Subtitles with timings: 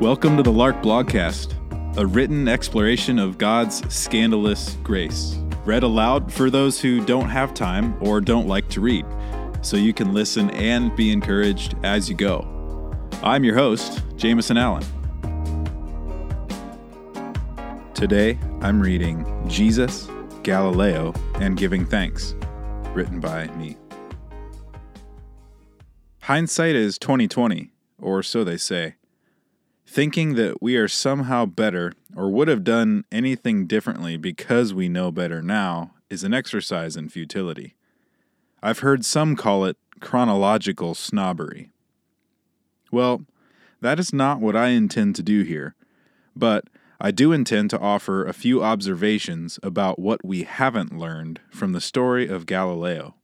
[0.00, 1.54] Welcome to the Lark Blogcast,
[1.96, 7.96] a written exploration of God's scandalous grace, read aloud for those who don't have time
[8.02, 9.06] or don't like to read,
[9.62, 12.44] so you can listen and be encouraged as you go.
[13.22, 14.84] I'm your host, Jameson Allen.
[17.94, 20.08] Today, I'm reading Jesus,
[20.42, 22.34] Galileo, and Giving Thanks,
[22.94, 23.76] written by me.
[26.22, 28.96] Hindsight is 2020, or so they say.
[29.94, 35.12] Thinking that we are somehow better or would have done anything differently because we know
[35.12, 37.76] better now is an exercise in futility.
[38.60, 41.70] I've heard some call it chronological snobbery.
[42.90, 43.24] Well,
[43.82, 45.76] that is not what I intend to do here,
[46.34, 46.64] but
[47.00, 51.80] I do intend to offer a few observations about what we haven't learned from the
[51.80, 53.14] story of Galileo.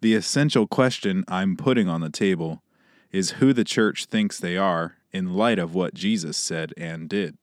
[0.00, 2.62] The essential question I'm putting on the table
[3.16, 7.38] is who the church thinks they are in light of what Jesus said and did.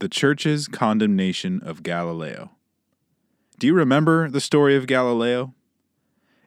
[0.00, 2.50] The church's condemnation of Galileo.
[3.60, 5.54] Do you remember the story of Galileo?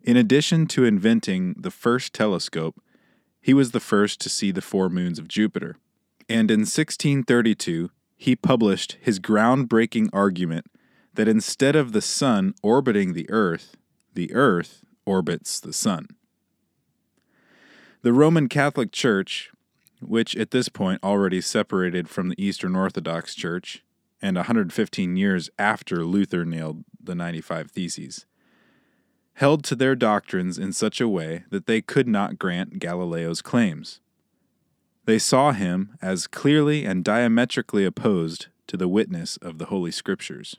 [0.01, 2.81] In addition to inventing the first telescope,
[3.39, 5.77] he was the first to see the four moons of Jupiter.
[6.27, 10.65] And in 1632, he published his groundbreaking argument
[11.13, 13.77] that instead of the sun orbiting the earth,
[14.13, 16.07] the earth orbits the sun.
[18.03, 19.49] The Roman Catholic Church,
[20.01, 23.81] which at this point already separated from the Eastern Orthodox Church,
[24.21, 28.25] and 115 years after Luther nailed the 95 Theses,
[29.35, 34.01] held to their doctrines in such a way that they could not grant Galileo's claims.
[35.05, 40.57] They saw him as clearly and diametrically opposed to the witness of the Holy Scriptures.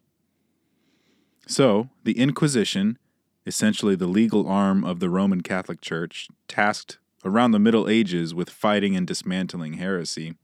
[1.46, 2.96] So, the Inquisition,
[3.44, 8.50] essentially the legal arm of the Roman Catholic Church, tasked around the Middle Ages with
[8.50, 10.34] fighting and dismantling heresy,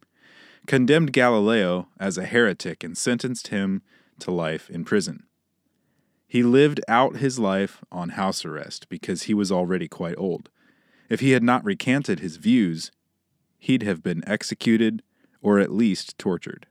[0.66, 3.82] condemned Galileo as a heretic and sentenced him
[4.20, 5.24] to life in prison.
[6.26, 10.48] He lived out his life on house arrest because he was already quite old.
[11.08, 12.92] If he had not recanted his views,
[13.58, 15.02] he'd have been executed
[15.42, 16.66] or at least tortured.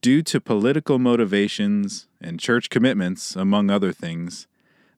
[0.00, 4.48] Due to political motivations and church commitments, among other things,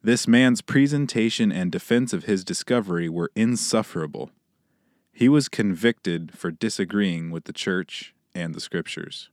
[0.02, 4.30] this man's presentation and defense of his discovery were insufferable.
[5.12, 9.28] He was convicted for disagreeing with the church and the scriptures.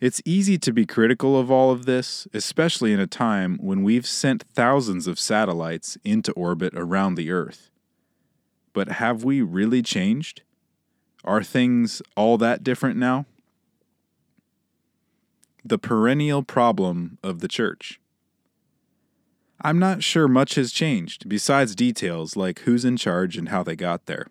[0.00, 4.06] It's easy to be critical of all of this, especially in a time when we've
[4.06, 7.70] sent thousands of satellites into orbit around the Earth.
[8.72, 10.42] But have we really changed?
[11.24, 13.26] Are things all that different now?
[15.64, 18.00] The perennial problem of the church.
[19.64, 23.76] I'm not sure much has changed, besides details like who's in charge and how they
[23.76, 24.26] got there.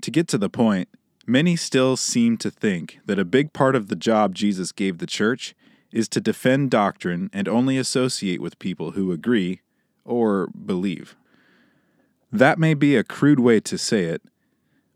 [0.00, 0.88] To get to the point,
[1.26, 5.06] many still seem to think that a big part of the job Jesus gave the
[5.06, 5.54] church
[5.92, 9.60] is to defend doctrine and only associate with people who agree
[10.04, 11.14] or believe.
[12.32, 14.22] That may be a crude way to say it,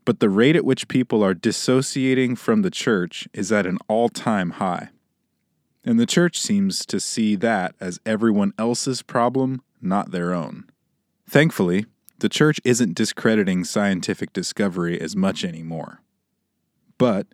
[0.06, 4.08] but the rate at which people are dissociating from the church is at an all
[4.08, 4.88] time high.
[5.88, 10.64] And the church seems to see that as everyone else's problem, not their own.
[11.26, 11.86] Thankfully,
[12.18, 16.02] the church isn't discrediting scientific discovery as much anymore.
[16.98, 17.28] But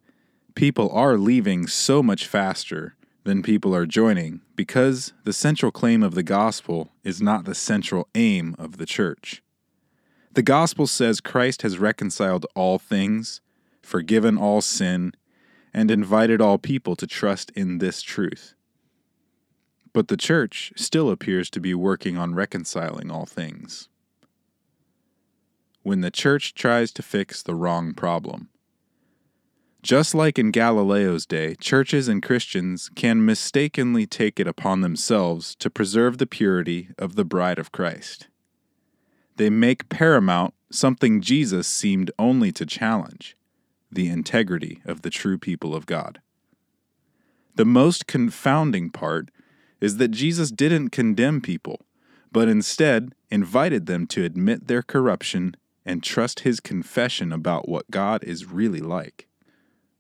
[0.55, 2.95] people are leaving so much faster
[3.25, 8.07] than people are joining because the central claim of the gospel is not the central
[8.15, 9.43] aim of the church.
[10.33, 13.41] The gospel says Christ has reconciled all things,
[13.83, 15.13] forgiven all sin,
[15.75, 18.55] and invited all people to trust in this truth.
[19.93, 23.89] But the church still appears to be working on reconciling all things.
[25.83, 28.49] When the church tries to fix the wrong problem.
[29.83, 35.69] Just like in Galileo's day, churches and Christians can mistakenly take it upon themselves to
[35.69, 38.29] preserve the purity of the bride of Christ.
[39.37, 43.37] They make paramount something Jesus seemed only to challenge
[43.91, 46.21] the integrity of the true people of God.
[47.55, 49.31] The most confounding part
[49.81, 51.87] is that Jesus didn't condemn people,
[52.33, 58.25] but instead invited them to admit their corruption and trust his confession about what God
[58.25, 59.29] is really like.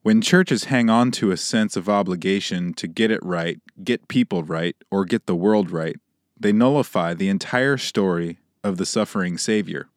[0.03, 4.43] When churches hang on to a sense of obligation to get it right, get people
[4.43, 5.97] right, or get the world right,
[6.39, 9.89] they nullify the entire story of the suffering Savior.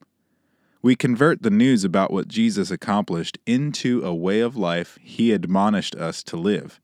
[0.88, 5.96] We convert the news about what Jesus accomplished into a way of life he admonished
[5.96, 6.80] us to live.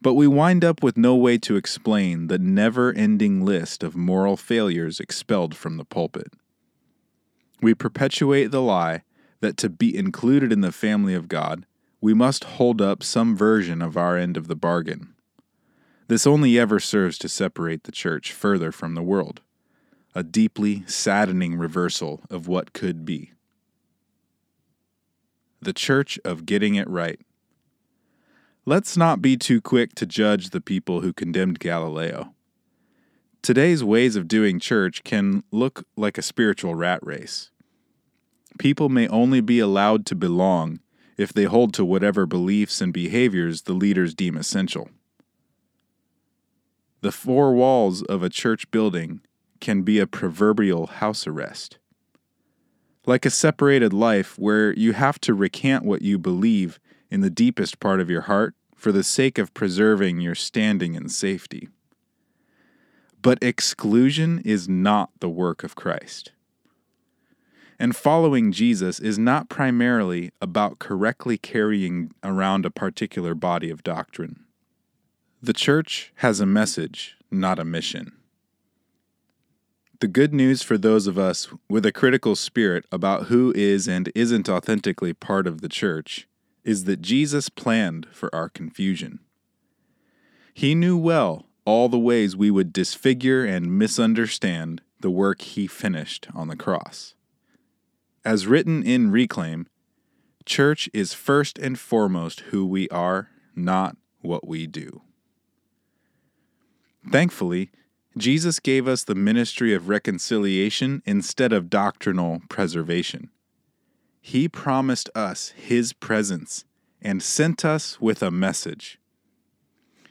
[0.00, 4.36] But we wind up with no way to explain the never ending list of moral
[4.36, 6.34] failures expelled from the pulpit.
[7.60, 9.02] we perpetuate the lie
[9.40, 11.66] that to be included in the family of God,
[12.00, 15.16] we must hold up some version of our end of the bargain.
[16.06, 19.40] This only ever serves to separate the church further from the world,
[20.14, 23.32] a deeply saddening reversal of what could be.
[25.60, 27.20] The Church of Getting It Right.
[28.64, 32.34] Let's not be too quick to judge the people who condemned Galileo.
[33.42, 37.50] Today's ways of doing church can look like a spiritual rat race.
[38.58, 40.80] People may only be allowed to belong
[41.16, 44.90] if they hold to whatever beliefs and behaviors the leaders deem essential.
[47.00, 49.20] The four walls of a church building
[49.60, 51.78] can be a proverbial house arrest.
[53.06, 56.78] Like a separated life where you have to recant what you believe
[57.10, 61.10] in the deepest part of your heart for the sake of preserving your standing and
[61.10, 61.68] safety.
[63.22, 66.32] But exclusion is not the work of Christ.
[67.78, 74.44] And following Jesus is not primarily about correctly carrying around a particular body of doctrine.
[75.42, 78.12] The church has a message, not a mission.
[80.00, 84.10] The good news for those of us with a critical spirit about who is and
[84.14, 86.26] isn't authentically part of the church
[86.64, 89.18] is that Jesus planned for our confusion.
[90.54, 96.28] He knew well all the ways we would disfigure and misunderstand the work he finished
[96.34, 97.14] on the cross.
[98.24, 99.66] As written in Reclaim,
[100.46, 105.02] church is first and foremost who we are, not what we do.
[107.10, 107.70] Thankfully,
[108.16, 113.30] Jesus gave us the ministry of reconciliation instead of doctrinal preservation.
[114.20, 116.64] He promised us His presence
[117.00, 118.98] and sent us with a message.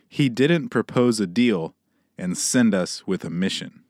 [0.08, 1.76] He didn't propose a deal
[2.18, 3.84] and send us with a mission.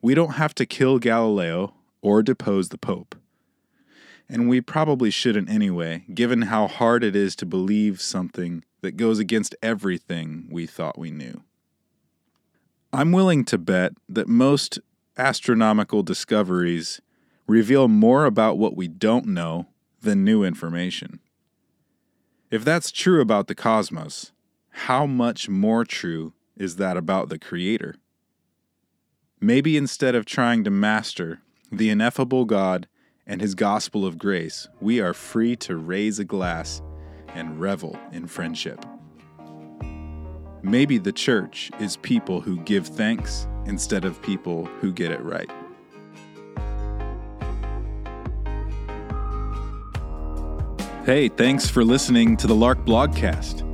[0.00, 3.16] We don't have to kill Galileo or depose the Pope.
[4.28, 9.18] And we probably shouldn't anyway, given how hard it is to believe something that goes
[9.18, 11.42] against everything we thought we knew.
[12.90, 14.78] I'm willing to bet that most
[15.18, 17.02] astronomical discoveries
[17.46, 19.66] reveal more about what we don't know
[20.00, 21.20] than new information.
[22.50, 24.32] If that's true about the cosmos,
[24.70, 27.96] how much more true is that about the Creator?
[29.38, 31.40] Maybe instead of trying to master
[31.70, 32.88] the ineffable God
[33.26, 36.80] and His gospel of grace, we are free to raise a glass
[37.34, 38.82] and revel in friendship.
[40.68, 45.50] Maybe the church is people who give thanks instead of people who get it right.
[51.06, 53.64] Hey, thanks for listening to the Lark Blogcast.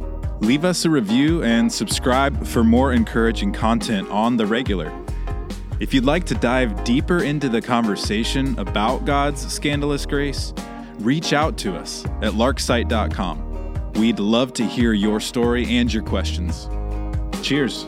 [0.40, 4.92] Leave us a review and subscribe for more encouraging content on the regular.
[5.80, 10.54] If you'd like to dive deeper into the conversation about God's scandalous grace,
[11.00, 13.92] reach out to us at larksite.com.
[13.94, 16.68] We'd love to hear your story and your questions.
[17.44, 17.84] Cheers.